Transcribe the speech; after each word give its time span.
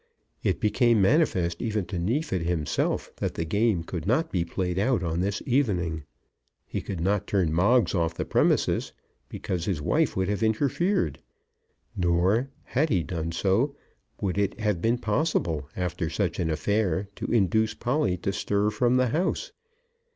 It 0.41 0.59
became 0.59 0.99
manifest 0.99 1.61
even 1.61 1.85
to 1.85 1.99
Neefit 1.99 2.41
himself 2.41 3.11
that 3.17 3.35
the 3.35 3.45
game 3.45 3.83
could 3.83 4.07
not 4.07 4.31
be 4.31 4.43
played 4.43 4.79
out 4.79 5.03
on 5.03 5.19
this 5.19 5.43
evening. 5.45 6.05
He 6.65 6.81
could 6.81 6.99
not 6.99 7.27
turn 7.27 7.53
Moggs 7.53 7.93
off 7.93 8.15
the 8.15 8.25
premises, 8.25 8.93
because 9.29 9.65
his 9.65 9.79
wife 9.79 10.15
would 10.17 10.27
have 10.27 10.41
interfered. 10.41 11.19
Nor, 11.95 12.49
had 12.63 12.89
he 12.89 13.03
done 13.03 13.31
so, 13.31 13.75
would 14.19 14.39
it 14.39 14.59
have 14.59 14.81
been 14.81 14.97
possible, 14.97 15.69
after 15.77 16.09
such 16.09 16.39
an 16.39 16.49
affair 16.49 17.07
to 17.17 17.25
induce 17.31 17.75
Polly 17.75 18.17
to 18.25 18.33
stir 18.33 18.71
from 18.71 18.97
the 18.97 19.09
house. 19.09 19.51